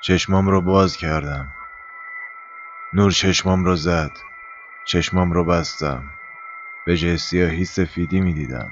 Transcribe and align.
چشمام 0.00 0.48
رو 0.48 0.60
باز 0.60 0.96
کردم. 0.96 1.52
نور 2.92 3.10
چشمام 3.10 3.64
رو 3.64 3.76
زد. 3.76 4.10
چشمام 4.84 5.32
رو 5.32 5.44
بستم. 5.44 6.04
به 6.86 6.96
جای 6.96 7.16
سیاهی 7.16 7.64
سفیدی 7.64 8.20
می‌دیدم. 8.20 8.70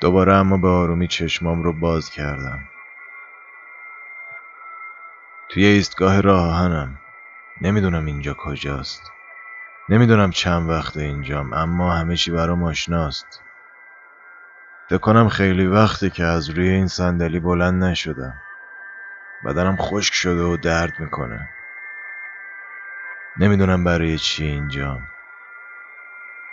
دوباره 0.00 0.34
اما 0.34 0.56
به 0.56 0.68
آرومی 0.68 1.08
چشمام 1.08 1.62
رو 1.62 1.72
باز 1.72 2.10
کردم. 2.10 2.58
توی 5.48 5.64
ایستگاه 5.64 6.20
راه 6.20 6.48
آهنم. 6.48 6.98
نمی‌دونم 7.60 8.06
اینجا 8.06 8.34
کجاست. 8.34 9.12
نمی‌دونم 9.88 10.30
چند 10.30 10.70
وقت 10.70 10.96
اینجام 10.96 11.52
اما 11.52 11.92
همه 11.92 12.16
چی 12.16 12.30
برام 12.30 12.62
آشناست. 12.62 13.42
فکر 14.88 14.98
کنم 14.98 15.28
خیلی 15.28 15.66
وقته 15.66 16.10
که 16.10 16.24
از 16.24 16.50
روی 16.50 16.68
این 16.68 16.86
صندلی 16.86 17.40
بلند 17.40 17.84
نشدم. 17.84 18.34
بدنم 19.44 19.76
خشک 19.76 20.14
شده 20.14 20.42
و 20.42 20.56
درد 20.56 21.00
می‌کنه. 21.00 21.48
نمی‌دونم 23.36 23.84
برای 23.84 24.18
چی 24.18 24.44
اینجام. 24.44 25.08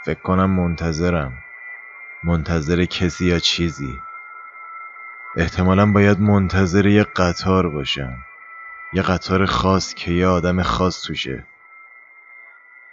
فکر 0.06 0.20
کنم 0.22 0.50
منتظرم. 0.50 1.34
منتظر 2.24 2.86
کسی 2.86 3.26
یا 3.26 3.40
چیزی. 3.40 4.00
احتمالا 5.36 5.92
باید 5.92 6.20
منتظر 6.20 6.86
یه 6.86 7.04
قطار 7.04 7.70
باشم. 7.70 8.18
یه 8.94 9.02
قطار 9.02 9.46
خاص 9.46 9.94
که 9.94 10.12
یه 10.12 10.28
آدم 10.28 10.62
خاص 10.62 11.04
توشه. 11.04 11.46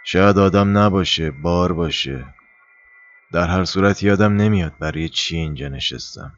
شاید 0.03 0.39
آدم 0.39 0.77
نباشه 0.77 1.31
بار 1.31 1.73
باشه. 1.73 2.25
در 3.31 3.47
هر 3.47 3.65
صورت 3.65 4.03
یادم 4.03 4.35
نمیاد 4.35 4.73
برای 4.79 5.09
چی 5.09 5.37
اینجا 5.37 5.67
نشستم. 5.67 6.33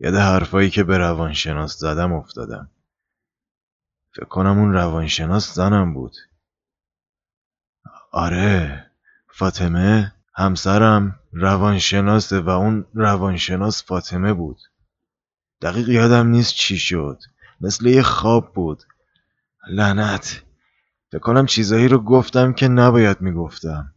یاد 0.00 0.14
حرفایی 0.14 0.70
که 0.70 0.84
به 0.84 0.98
روانشناس 0.98 1.78
زدم 1.78 2.12
افتادم. 2.12 2.70
فکر 4.12 4.24
کنم 4.24 4.58
اون 4.58 4.72
روانشناس 4.72 5.54
زنم 5.54 5.94
بود. 5.94 6.16
آره 8.12 8.86
فاطمه 9.28 10.12
همسرم 10.34 11.18
روانشناسه 11.32 12.40
و 12.40 12.48
اون 12.48 12.86
روانشناس 12.94 13.84
فاطمه 13.84 14.32
بود. 14.32 14.58
دقیق 15.62 15.88
یادم 15.88 16.26
نیست 16.26 16.54
چی 16.54 16.78
شد. 16.78 17.18
مثل 17.60 17.86
یه 17.86 18.02
خواب 18.02 18.52
بود. 18.54 18.82
لعنت. 19.68 20.42
فکر 21.10 21.18
کنم 21.18 21.46
چیزایی 21.46 21.88
رو 21.88 21.98
گفتم 21.98 22.52
که 22.52 22.68
نباید 22.68 23.20
می‌گفتم. 23.20 23.94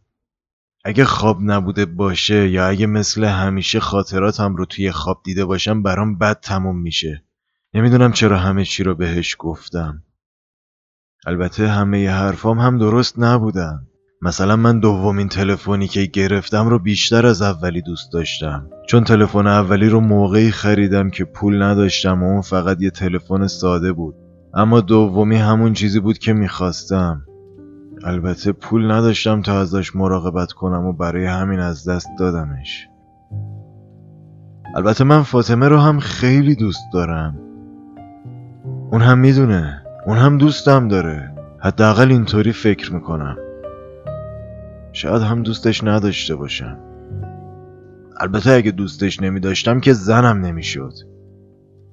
اگه 0.84 1.04
خواب 1.04 1.38
نبوده 1.42 1.86
باشه 1.86 2.48
یا 2.48 2.66
اگه 2.66 2.86
مثل 2.86 3.24
همیشه 3.24 3.80
خاطراتم 3.80 4.56
رو 4.56 4.66
توی 4.66 4.92
خواب 4.92 5.20
دیده 5.24 5.44
باشم 5.44 5.82
برام 5.82 6.18
بد 6.18 6.40
تموم 6.40 6.78
میشه. 6.80 7.24
نمی‌دونم 7.74 8.12
چرا 8.12 8.36
همه 8.36 8.64
چی 8.64 8.82
رو 8.82 8.94
بهش 8.94 9.36
گفتم. 9.38 10.02
البته 11.26 11.68
همه 11.68 12.10
حرفام 12.10 12.58
هم 12.58 12.78
درست 12.78 13.18
نبودن. 13.18 13.86
مثلا 14.22 14.56
من 14.56 14.80
دومین 14.80 15.28
تلفنی 15.28 15.88
که 15.88 16.04
گرفتم 16.04 16.68
رو 16.68 16.78
بیشتر 16.78 17.26
از 17.26 17.42
اولی 17.42 17.82
دوست 17.82 18.12
داشتم. 18.12 18.70
چون 18.88 19.04
تلفن 19.04 19.46
اولی 19.46 19.88
رو 19.88 20.00
موقعی 20.00 20.50
خریدم 20.50 21.10
که 21.10 21.24
پول 21.24 21.62
نداشتم 21.62 22.22
و 22.22 22.26
اون 22.26 22.40
فقط 22.40 22.82
یه 22.82 22.90
تلفن 22.90 23.46
ساده 23.46 23.92
بود. 23.92 24.14
اما 24.54 24.80
دومی 24.80 25.36
همون 25.36 25.72
چیزی 25.72 26.00
بود 26.00 26.18
که 26.18 26.32
می‌خواستم. 26.32 27.26
البته 28.04 28.52
پول 28.52 28.90
نداشتم 28.90 29.42
تا 29.42 29.60
ازش 29.60 29.96
مراقبت 29.96 30.52
کنم 30.52 30.86
و 30.86 30.92
برای 30.92 31.26
همین 31.26 31.60
از 31.60 31.88
دست 31.88 32.08
دادمش. 32.18 32.88
البته 34.76 35.04
من 35.04 35.22
فاطمه 35.22 35.68
رو 35.68 35.78
هم 35.78 35.98
خیلی 35.98 36.54
دوست 36.54 36.82
دارم. 36.92 37.38
اون 38.92 39.00
هم 39.02 39.18
می‌دونه. 39.18 39.82
اون 40.06 40.16
هم 40.16 40.38
دوستم 40.38 40.88
داره. 40.88 41.34
حداقل 41.58 42.10
اینطوری 42.10 42.52
فکر 42.52 42.94
می‌کنم. 42.94 43.36
شاید 44.92 45.22
هم 45.22 45.42
دوستش 45.42 45.84
نداشته 45.84 46.36
باشم. 46.36 46.78
البته 48.20 48.50
اگه 48.50 48.70
دوستش 48.70 49.22
نمی 49.22 49.40
داشتم 49.40 49.80
که 49.80 49.92
زنم 49.92 50.46
نمی‌شد. 50.46 50.92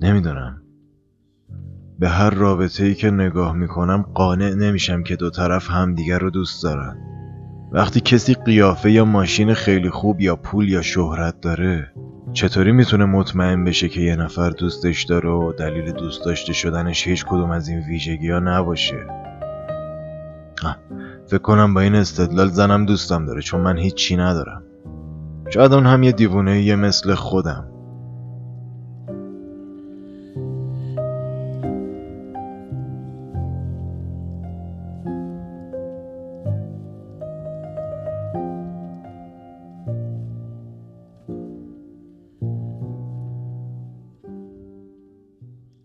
نمی‌دونم. 0.01 0.61
به 1.99 2.09
هر 2.09 2.29
رابطه 2.29 2.85
ای 2.85 2.95
که 2.95 3.11
نگاه 3.11 3.53
می‌کنم 3.53 4.05
قانع 4.13 4.53
نمیشم 4.53 5.03
که 5.03 5.15
دو 5.15 5.29
طرف 5.29 5.69
همدیگر 5.71 6.19
رو 6.19 6.29
دوست 6.29 6.63
دارن. 6.63 6.97
وقتی 7.71 7.99
کسی 7.99 8.33
قیافه 8.33 8.91
یا 8.91 9.05
ماشین 9.05 9.53
خیلی 9.53 9.89
خوب 9.89 10.21
یا 10.21 10.35
پول 10.35 10.69
یا 10.69 10.81
شهرت 10.81 11.41
داره 11.41 11.91
چطوری 12.33 12.71
می‌تونه 12.71 13.05
مطمئن 13.05 13.63
بشه 13.63 13.89
که 13.89 14.01
یه 14.01 14.15
نفر 14.15 14.49
دوستش 14.49 15.03
داره 15.03 15.29
و 15.29 15.53
دلیل 15.53 15.91
دوست 15.91 16.25
داشته 16.25 16.53
شدنش 16.53 17.07
هیچ 17.07 17.25
کدوم 17.25 17.51
از 17.51 17.67
این 17.67 17.79
ویژگی 17.79 18.29
ها 18.29 18.39
نباشه 18.39 19.07
فکر 21.27 21.41
کنم 21.41 21.73
با 21.73 21.81
این 21.81 21.95
استدلال 21.95 22.47
زنم 22.47 22.85
دوستم 22.85 23.25
داره 23.25 23.41
چون 23.41 23.61
من 23.61 23.77
هیچی 23.77 24.17
ندارم. 24.17 24.63
شاید 25.49 25.73
اون 25.73 25.85
هم 25.85 26.03
یه 26.03 26.11
دیوونه 26.11 26.61
یه 26.61 26.75
مثل 26.75 27.13
خودم. 27.13 27.76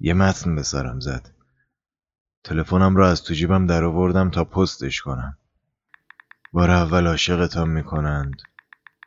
یه 0.05 0.15
متن 0.15 0.55
به 0.55 0.63
سرم 0.63 1.01
زد. 1.01 1.31
تلفنم 2.45 2.97
رو 2.97 3.05
از 3.05 3.23
تو 3.23 3.35
جیبم 3.35 3.67
در 3.67 3.85
آوردم 3.85 4.31
تا 4.31 4.45
پستش 4.45 5.01
کنم. 5.01 5.39
بار 6.53 6.71
اول 6.71 7.07
عاشقتان 7.07 7.69
می‌کنند. 7.69 8.43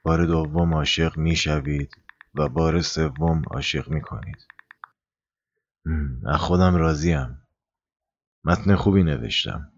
بار 0.04 0.26
دوم 0.26 0.74
عاشق 0.74 1.18
می‌شوید 1.18 1.98
و 2.36 2.50
بار 2.50 2.82
سوم 2.82 3.42
عاشق 3.52 3.90
می‌کنید. 3.90 4.48
از 6.26 6.40
خودم 6.40 6.76
راضیم. 6.76 7.42
متن 8.44 8.76
خوبی 8.76 9.04
نوشتم. 9.04 9.72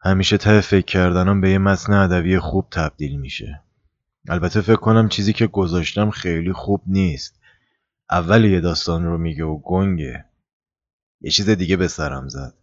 همیشه 0.00 0.38
ته 0.38 0.60
فکر 0.60 0.86
کردنم 0.86 1.40
به 1.40 1.50
یه 1.50 1.58
متن 1.58 1.92
ادبی 1.92 2.38
خوب 2.38 2.68
تبدیل 2.70 3.20
میشه. 3.20 3.62
البته 4.28 4.60
فکر 4.60 4.76
کنم 4.76 5.08
چیزی 5.08 5.32
که 5.32 5.46
گذاشتم 5.46 6.10
خیلی 6.10 6.52
خوب 6.52 6.82
نیست. 6.86 7.40
اول 8.10 8.44
یه 8.44 8.60
داستان 8.60 9.04
رو 9.04 9.18
میگه 9.18 9.44
و 9.44 9.58
گنگه. 9.58 10.24
یه 11.24 11.30
چیز 11.30 11.50
دیگه 11.50 11.76
به 11.76 11.88
سرم 11.88 12.28
زد. 12.28 12.54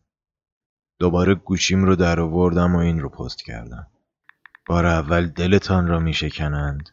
دوباره 0.99 1.35
گوشیم 1.35 1.83
رو 1.83 1.95
در 1.95 2.19
آوردم 2.19 2.75
و 2.75 2.79
این 2.79 2.99
رو 2.99 3.09
پست 3.09 3.43
کردم. 3.43 3.87
بار 4.67 4.85
اول 4.85 5.27
دلتان 5.27 5.87
را 5.87 5.99
می 5.99 6.13
شکنند 6.13 6.89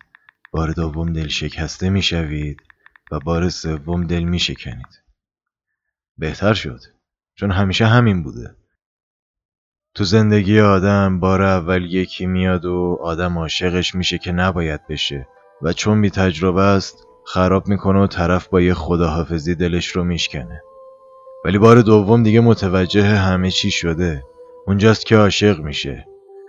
بار 0.52 0.72
دوم 0.72 1.12
دل 1.12 1.28
شکسته 1.28 1.90
می 1.90 2.02
شوید 2.02 2.60
و 3.10 3.18
بار 3.20 3.48
سوم 3.48 4.06
دل 4.06 4.22
می 4.22 4.38
شکنید 4.38 5.02
بهتر 6.18 6.54
شد 6.54 6.80
چون 7.34 7.50
همیشه 7.50 7.86
همین 7.86 8.22
بوده. 8.22 8.56
تو 9.94 10.04
زندگی 10.04 10.60
آدم 10.60 11.20
بار 11.20 11.42
اول 11.42 11.84
یکی 11.84 12.26
میاد 12.26 12.64
و 12.64 12.98
آدم 13.02 13.38
عاشقش 13.38 13.94
میشه 13.94 14.18
که 14.18 14.32
نباید 14.32 14.86
بشه 14.86 15.28
و 15.62 15.72
چون 15.72 16.00
بی 16.02 16.10
تجربه 16.10 16.62
است 16.62 17.06
خراب 17.26 17.68
می‌کنه 17.68 17.98
و 17.98 18.06
طرف 18.06 18.48
با 18.48 18.60
یه 18.60 18.74
خداحافظی 18.74 19.54
دلش 19.54 19.86
رو 19.86 20.04
میشکنه. 20.04 20.62
ولی 21.44 21.58
بار 21.58 21.82
دوم 21.82 22.22
دیگه 22.22 22.40
متوجه 22.40 23.04
همه 23.04 23.50
چی 23.50 23.70
شده. 23.70 24.24
اونجاست 24.66 25.06
که 25.06 25.16
عاشق 25.16 25.60
میشه. 25.60 26.06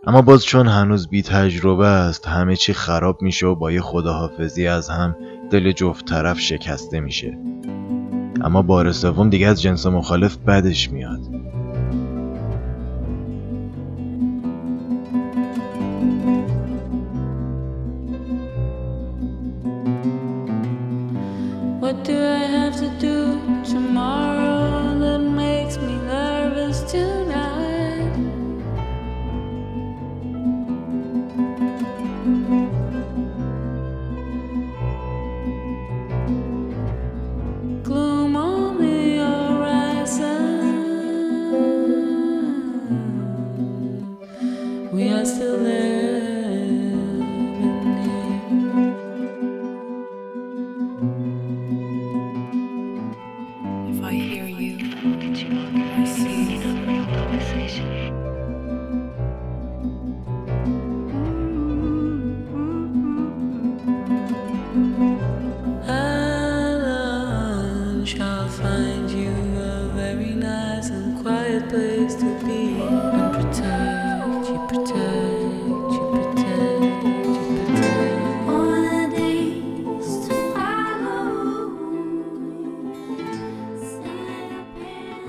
اما 0.07 0.21
باز 0.21 0.45
چون 0.45 0.67
هنوز 0.67 1.07
بی 1.07 1.21
تجربه 1.21 1.87
است 1.87 2.27
همه 2.27 2.55
چی 2.55 2.73
خراب 2.73 3.21
میشه 3.21 3.47
و 3.47 3.55
با 3.55 3.71
یه 3.71 3.81
خداحافظی 3.81 4.67
از 4.67 4.89
هم 4.89 5.15
دل 5.51 5.71
جفت 5.71 6.05
طرف 6.05 6.39
شکسته 6.39 6.99
میشه. 6.99 7.37
اما 8.41 8.61
بار 8.61 8.91
سوم 8.91 9.29
دیگه 9.29 9.47
از 9.47 9.61
جنس 9.61 9.85
مخالف 9.85 10.37
بدش 10.37 10.91
میاد. 10.91 11.19
What 21.81 22.03
do 22.03 22.17
I 22.35 22.38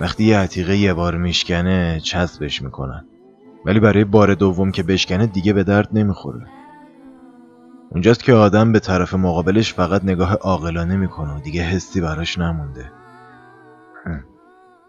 وقتی 0.01 0.25
یه 0.25 0.39
عتیقه 0.39 0.77
یه 0.77 0.95
بار 0.95 1.17
میشکنه 1.17 2.01
چسبش 2.03 2.63
می‌کنن. 2.63 3.05
ولی 3.65 3.81
برای 3.81 4.05
بار 4.05 4.35
دوم 4.35 4.73
که 4.73 4.83
بشکنه 4.83 5.27
دیگه 5.27 5.53
به 5.53 5.65
درد 5.65 5.89
نمی‌خوره. 5.93 6.47
اونجاست 7.91 8.25
که 8.25 8.33
آدم 8.33 8.73
به 8.73 8.81
طرف 8.81 9.15
مقابلش 9.15 9.75
فقط 9.75 10.05
نگاه 10.05 10.35
عاقلانه 10.35 10.97
می‌کنه 10.97 11.37
و 11.37 11.41
دیگه 11.41 11.63
حسی 11.63 12.01
براش 12.01 12.39
نمونده. 12.39 13.00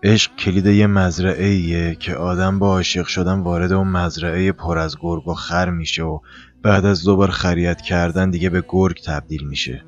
عشق 0.04 0.36
کلید 0.36 0.66
یه 0.66 0.88
مزرعه 0.88 1.46
ایه 1.46 1.96
که 1.96 2.16
آدم 2.16 2.60
با 2.60 2.68
عاشق 2.68 3.06
شدن 3.08 3.40
وارد 3.40 3.72
اون 3.72 3.88
مزرعه 3.88 4.52
پر 4.52 4.78
از 4.78 4.98
گرگ 5.02 5.28
و 5.28 5.34
خر 5.34 5.70
میشه 5.70 6.04
و 6.04 6.20
بعد 6.64 6.86
از 6.86 7.04
دوبار 7.04 7.32
خریت 7.32 7.82
کردن 7.82 8.30
دیگه 8.30 8.50
به 8.50 8.64
گرگ 8.70 9.02
تبدیل 9.06 9.48
میشه. 9.48 9.84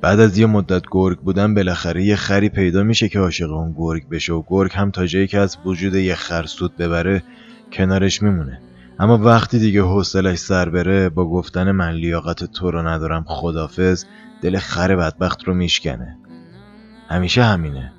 بعد 0.00 0.20
از 0.20 0.38
یه 0.38 0.46
مدت 0.46 0.82
گرگ 0.90 1.18
بودن 1.18 1.54
بالاخره 1.54 2.04
یه 2.04 2.16
خری 2.16 2.48
پیدا 2.48 2.82
میشه 2.82 3.08
که 3.08 3.18
عاشق 3.18 3.52
اون 3.52 3.74
گرگ 3.76 4.08
بشه 4.08 4.32
و 4.32 4.42
گرگ 4.46 4.70
هم 4.74 4.90
تا 4.90 5.06
جایی 5.06 5.26
که 5.26 5.38
از 5.38 5.58
وجود 5.64 5.94
یه 5.94 6.14
خر 6.14 6.46
سود 6.46 6.76
ببره 6.76 7.22
کنارش 7.72 8.22
میمونه. 8.22 8.60
اما 8.98 9.18
وقتی 9.18 9.58
دیگه 9.58 9.82
حوصلش 9.82 10.38
سر 10.38 10.68
بره 10.68 11.08
با 11.08 11.30
گفتن 11.30 11.70
من 11.70 11.90
لیاقت 11.90 12.44
تو 12.44 12.70
رو 12.70 12.88
ندارم 12.88 13.24
خدافز 13.28 14.04
دل 14.42 14.58
خر 14.58 14.96
بدبخت 14.96 15.44
رو 15.44 15.54
میشکنه. 15.54 16.18
همیشه 17.08 17.44
همینه. 17.44 17.92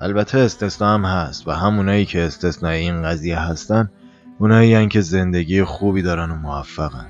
البته 0.00 0.38
استثنا 0.38 0.94
هم 0.94 1.04
هست 1.04 1.48
و 1.48 1.50
همونایی 1.50 2.04
که 2.04 2.22
استثناء 2.22 2.72
این 2.72 3.02
قضیه 3.02 3.38
هستن 3.38 3.90
اونایی 4.38 4.74
هستن 4.74 4.88
که 4.88 5.00
زندگی 5.00 5.64
خوبی 5.64 6.02
دارن 6.02 6.30
و 6.30 6.36
موفقن 6.36 7.06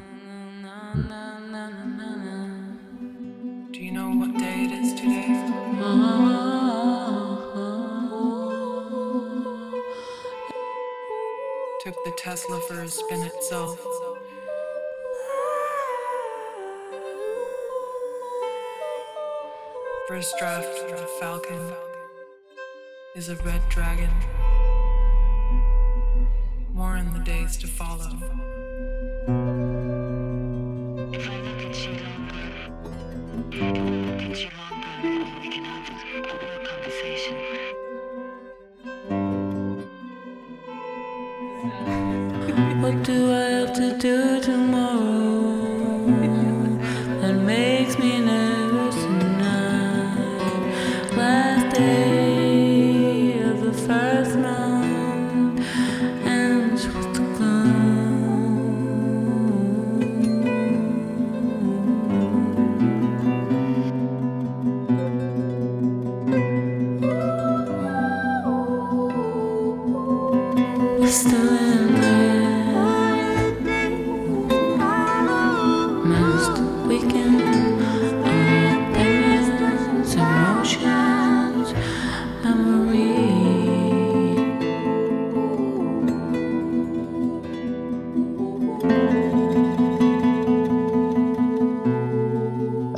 First 20.09 20.35
draft 20.41 20.79
of 20.91 21.11
Falcon. 21.21 21.59
Falcon. 21.69 21.88
Is 23.19 23.29
a 23.31 23.35
red 23.43 23.61
dragon. 23.69 24.11
More 26.73 26.97
in 26.99 27.13
the 27.13 27.19
days 27.19 27.57
to 27.57 27.67
follow. 27.67 28.17
If 31.13 31.29
I 31.29 31.41
look 31.41 31.63
at 31.65 31.87
you 33.93 33.98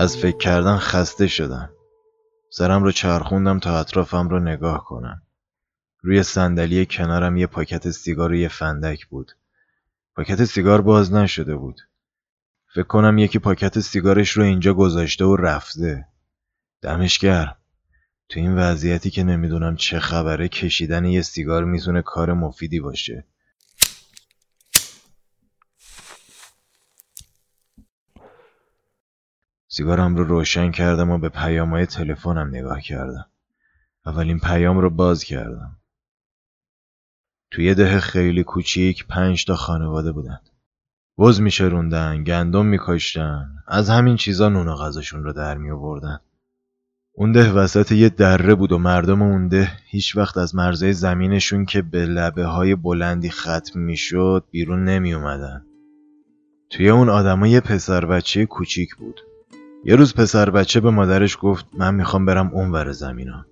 از 0.01 0.17
فکر 0.17 0.37
کردن 0.37 0.77
خسته 0.77 1.27
شدم. 1.27 1.71
سرم 2.51 2.85
رو 2.85 2.93
چرخوندم 2.93 3.59
تا 3.59 3.81
اطرافم 3.81 4.29
رو 4.29 4.41
نگاه 4.41 4.85
کنم 4.85 5.23
روی 6.03 6.23
صندلی 6.23 6.87
کنارم 6.87 7.37
یه 7.37 7.47
پاکت 7.47 7.91
سیگار 7.91 8.31
و 8.31 8.35
یه 8.35 8.49
فندک 8.49 9.07
بود. 9.07 9.33
پاکت 10.17 10.45
سیگار 10.45 10.81
باز 10.81 11.13
نشده 11.13 11.57
بود. 11.57 11.81
فکر 12.75 12.83
کنم 12.83 13.19
یکی 13.19 13.39
پاکت 13.39 13.81
سیگارش 13.81 14.31
رو 14.31 14.43
اینجا 14.43 14.75
گذاشته 14.75 15.25
و 15.25 15.37
رفته. 15.37 16.07
دمش 16.83 17.19
گرم. 17.19 17.57
تو 18.29 18.41
این 18.41 18.55
وضعیتی 18.55 19.11
که 19.11 19.25
نمی‌دونم 19.25 19.77
چه 19.77 20.01
خبره 20.01 20.49
کشیدن 20.49 21.05
یه 21.05 21.23
سیگار 21.23 21.65
می‌تونه 21.65 22.03
کار 22.03 22.33
مفیدی 22.33 22.81
باشه. 22.81 23.25
سیگارم 29.73 30.17
رو 30.17 30.25
روشن 30.25 30.71
کردم 30.71 31.11
و 31.11 31.19
به 31.19 31.29
پیامهای 31.29 31.87
تلفنم 31.87 32.49
نگاه 32.49 32.81
کردم. 32.81 33.27
اولین 34.07 34.39
پیام 34.39 34.79
رو 34.79 34.91
باز 34.91 35.25
کردم. 35.25 35.77
توی 37.51 37.75
ده 37.75 38.01
خیلی 38.01 38.45
کوچیک 38.45 39.07
پنج 39.07 39.45
تا 39.45 39.57
خانواده 39.57 40.13
بودن. 40.13 40.41
بز 41.19 41.41
میشروندن 41.41 42.25
گندم 42.25 42.67
میکاشتن 42.67 43.49
از 43.69 43.91
همین 43.91 44.17
چیزا 44.17 44.49
نون 44.49 44.69
و 44.69 44.75
غذاشون 44.75 45.25
رو 45.25 45.33
در 45.33 45.59
می 45.59 45.71
آوردن 45.71 46.21
اون 47.13 47.33
ده 47.33 47.53
وسط 47.53 47.93
یه 47.93 48.09
دره 48.09 48.55
بود 48.55 48.73
و 48.73 48.79
مردم 48.79 49.23
اون 49.23 49.49
ده 49.49 49.73
هیچ 49.85 50.17
وقت 50.17 50.37
از 50.37 50.55
مرزهای 50.55 50.93
زمینشون 50.93 51.65
که 51.65 51.83
به 51.83 52.07
لبه 52.07 52.45
های 52.45 52.75
بلندی 52.75 53.31
ختم 53.31 53.81
می‌شد 53.81 54.45
بیرون 54.51 54.85
نمی 54.85 55.15
اومدن. 55.15 55.67
توی 56.71 56.91
اون 56.91 57.09
آدما 57.09 57.47
یه 57.47 57.61
پسر 57.61 58.05
بچه 58.05 58.47
کوچیک 58.47 58.97
بود. 58.97 59.21
یه 59.85 59.97
روز 59.97 60.15
پسر 60.15 60.51
بچه 60.51 60.81
به 60.81 60.91
مادرش 60.91 61.39
گفت 61.41 61.67
من 61.79 61.95
می‌خوام 61.95 62.27
برم 62.27 62.51
اونور 62.55 62.93
زمینا. 62.93 63.47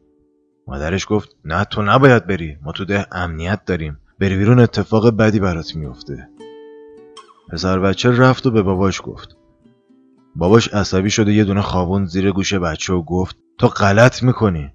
مادرش 0.66 1.06
گفت 1.08 1.36
نه 1.44 1.64
تو 1.64 1.82
نباید 1.82 2.26
بری 2.26 2.56
ما 2.62 2.72
تو 2.72 2.84
ده 2.84 3.06
امنیت 3.12 3.64
داریم. 3.64 3.98
بری 4.20 4.36
بیرون 4.38 4.60
اتفاق 4.60 5.16
بدی 5.16 5.40
برات 5.40 5.76
میفته. 5.76 6.28
پسر 7.48 7.78
بچه 7.78 8.10
رفت 8.10 8.46
و 8.46 8.50
به 8.50 8.62
باباش 8.62 9.00
گفت. 9.04 9.36
باباش 10.36 10.68
عصبی 10.68 11.10
شده 11.10 11.32
یه 11.32 11.44
دونه 11.44 11.62
خوابون 11.62 12.04
زیر 12.04 12.32
گوش 12.32 12.54
بچه 12.54 12.92
و 12.92 13.02
گفت 13.02 13.36
تو 13.58 13.68
غلط 13.68 14.22
می‌کنی. 14.22 14.70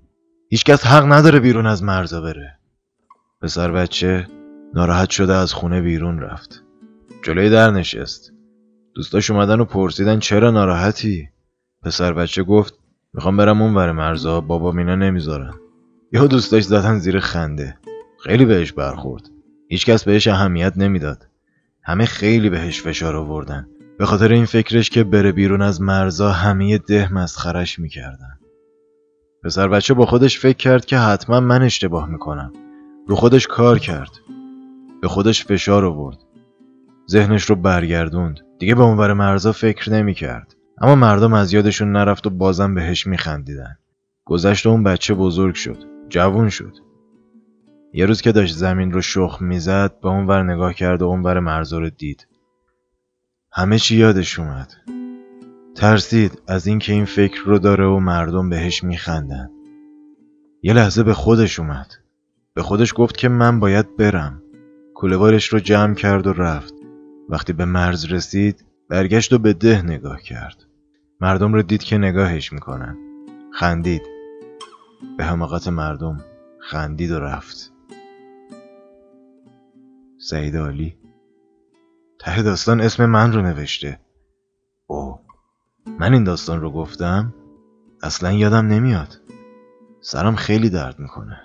هیچکس 0.50 0.86
حق 0.86 1.12
نداره 1.12 1.40
بیرون 1.40 1.66
از 1.66 1.84
مرزا 1.84 2.22
بره. 2.22 2.60
پسر 3.42 3.72
بچه 3.72 4.28
ناراحت 4.74 5.10
شده 5.10 5.34
از 5.34 5.54
خونه 5.54 5.82
بیرون 5.82 6.20
رفت. 6.20 6.64
جلوی 7.24 7.50
در 7.50 7.72
نشست. 7.72 8.32
دوستاش 8.96 9.32
اومدن 9.32 9.60
و 9.60 9.66
پرسیدن 9.66 10.20
چرا 10.20 10.52
ناراحتی؟ 10.52 11.30
پسر 11.84 12.14
بچه 12.14 12.44
گفت 12.44 12.80
می‌خوام 13.14 13.38
برم 13.38 13.62
اون 13.62 13.76
ور 13.76 13.92
مرزا 13.92 14.42
بابا 14.42 14.72
مینا 14.72 14.96
نمی‌ذارن. 14.96 15.54
یهو 16.12 16.28
دوستاش 16.28 16.64
زدن 16.64 16.98
زیر 17.00 17.20
خنده. 17.20 17.78
خیلی 18.24 18.46
بهش 18.46 18.72
برخورد. 18.72 19.30
هیچکس 19.70 20.04
بهش 20.04 20.28
اهمیت 20.28 20.74
نمی‌داد. 20.78 21.28
همه 21.84 22.06
خیلی 22.06 22.50
بهش 22.50 22.82
فشار 22.82 23.16
آوردن. 23.16 23.68
به 23.98 24.06
خاطر 24.06 24.32
این 24.32 24.46
فکرش 24.46 24.90
که 24.90 25.04
بره 25.04 25.32
بیرون 25.32 25.62
از 25.62 25.82
مرزا 25.82 26.32
همه 26.32 26.78
ده 26.78 27.14
مسخرش 27.14 27.80
می‌کردن. 27.80 28.40
پسر 29.44 29.68
بچه 29.68 29.94
با 29.94 30.06
خودش 30.06 30.40
فکر 30.40 30.58
کرد 30.58 30.86
که 30.86 30.98
حتما 30.98 31.40
من 31.40 31.62
اشتباه 31.62 32.10
می‌کنم. 32.10 32.54
رو 33.08 33.16
خودش 33.16 33.48
کار 33.48 33.80
کرد. 33.80 34.12
به 35.02 35.08
خودش 35.08 35.46
فشار 35.46 35.86
آورد. 35.86 36.18
ذهنش 37.12 37.44
رو 37.44 37.56
برگردوند. 37.56 38.40
دیگه 38.60 38.76
به 38.76 38.82
اونور 38.82 39.14
مرزا 39.14 39.52
فکر 39.52 39.92
نمی‌کرد. 39.94 40.56
اما 40.84 40.96
مردم 40.96 41.34
از 41.34 41.54
یادشون 41.54 41.92
نرفت 41.92 42.28
و 42.28 42.30
بازم 42.30 42.76
بهش 42.76 43.08
میخندیدن. 43.08 43.78
گذشت 44.26 44.68
اون 44.68 44.84
بچه 44.84 45.14
بزرگ 45.14 45.56
شد. 45.56 45.78
جوون 46.10 46.50
شد. 46.50 46.74
یه 47.94 48.06
روز 48.06 48.22
که 48.22 48.32
داشت 48.32 48.56
زمین 48.56 48.92
رو 48.92 49.02
شخ 49.02 49.38
می‌زد 49.42 50.00
به 50.02 50.10
اون 50.10 50.28
ور 50.28 50.54
نگاه 50.54 50.74
کرد 50.74 51.02
و 51.02 51.06
اون 51.06 51.24
ور 51.24 51.40
مرزا 51.40 51.80
رو 51.80 51.90
دید. 51.90 52.28
همه 53.52 53.80
چی 53.80 53.98
یادش 53.98 54.40
اومد. 54.40 54.74
ترسید 55.76 56.42
از 56.48 56.68
اینکه 56.68 56.94
این 56.94 57.06
فکر 57.06 57.42
رو 57.46 57.60
داره 57.60 57.86
و 57.86 58.00
مردم 58.00 58.50
بهش 58.50 58.84
میخندن. 58.84 59.50
یه 60.64 60.74
لحظه 60.74 61.04
به 61.04 61.14
خودش 61.14 61.60
اومد. 61.60 61.94
به 62.54 62.62
خودش 62.62 62.94
گفت 62.96 63.18
که 63.18 63.30
من 63.30 63.60
باید 63.60 63.98
برم. 63.98 64.42
کولهوارش 64.96 65.48
رو 65.48 65.60
جمع 65.60 65.96
کرد 65.96 66.28
و 66.28 66.34
رفت. 66.34 66.74
وقتی 67.30 67.54
به 67.54 67.66
مرز 67.66 68.06
رسید 68.06 68.66
برگشت 68.90 69.34
و 69.34 69.38
به 69.38 69.54
ده 69.54 69.82
نگاه 69.82 70.22
کرد. 70.22 70.66
مردم 71.24 71.54
رو 71.54 71.62
دید 71.62 71.84
که 71.84 71.98
نگاهش 71.98 72.54
می‌کنن 72.54 72.98
خندید. 73.54 74.02
به 75.18 75.24
حماقت 75.24 75.68
مردم 75.68 76.26
خندید 76.60 77.12
و 77.12 77.20
رفت. 77.20 77.74
سعید 80.18 80.58
عالی. 80.58 80.98
ته 82.20 82.42
داستان 82.42 82.82
اسم 82.82 83.06
من 83.06 83.34
رو 83.34 83.42
نوشته. 83.42 84.00
او 84.88 85.20
من 86.00 86.14
این 86.14 86.24
داستان 86.24 86.62
رو 86.62 86.72
گفتم 86.72 87.34
اصلا 88.02 88.32
یادم 88.32 88.68
نمیاد. 88.68 89.22
سرم 90.02 90.36
خیلی 90.36 90.70
درد 90.70 91.00
می‌کنه. 91.00 91.42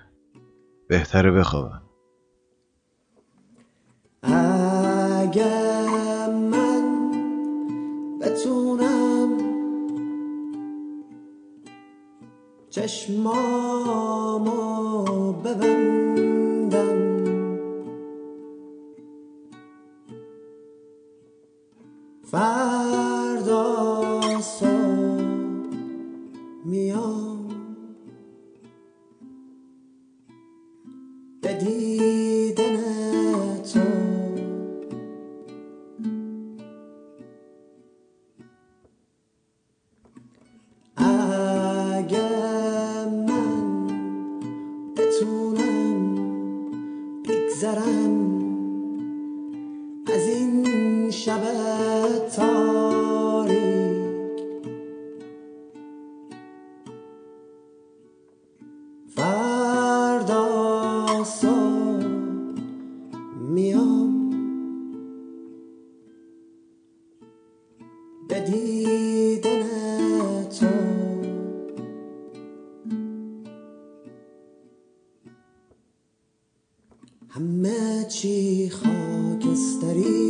بهتره 0.89 1.31
بخوابم. 1.31 1.83
چشمامو 12.71 14.53
ببندم. 15.33 16.99
فردا 22.31 24.21
این 50.39 51.11
شب 51.11 51.43
تاریک. 52.37 53.59
فردا 59.17 60.45
صبح 61.25 62.05
میام. 63.51 64.31
به 68.29 68.41
دیدن 68.41 69.69
تو. 70.45 70.67
همه 77.29 78.05
چی 78.09 78.71
خاکستری. 78.71 80.28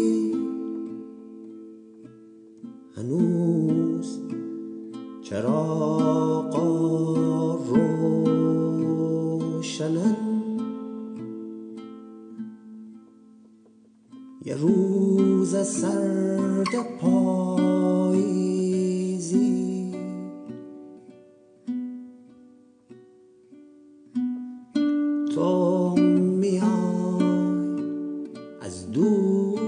دور 28.92 29.60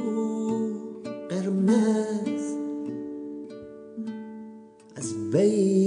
قرمز. 1.28 2.56
از 4.96 5.30
بین 5.30 5.79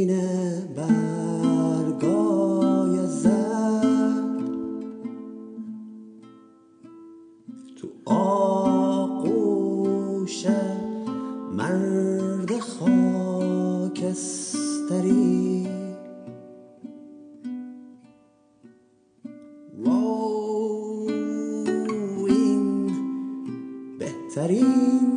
ثرين 24.33 25.13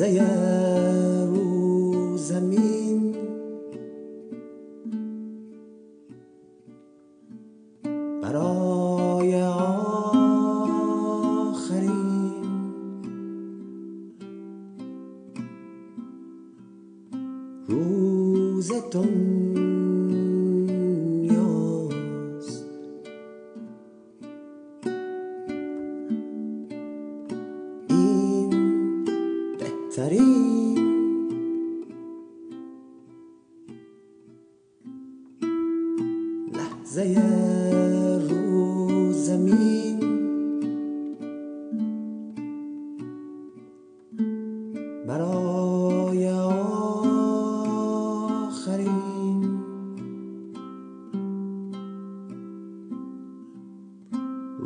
يا 0.00 0.61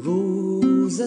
روز 0.07 1.03